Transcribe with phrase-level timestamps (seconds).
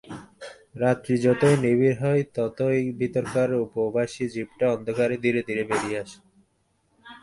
[0.83, 6.19] রাত্রি যতই নিবিড় হয় ততই ভিতরকার উপবাসী জীবটা অন্ধকারে ধীরে ধীরে বেরিয়ে আসে।